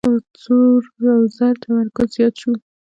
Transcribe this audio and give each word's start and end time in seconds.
پر 0.05 0.15
زور 0.43 0.81
او 1.13 1.21
زر 1.37 1.53
تمرکز 1.63 2.09
زیات 2.15 2.33
شو. 2.41 2.51